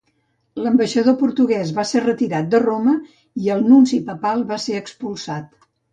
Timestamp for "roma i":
2.63-3.53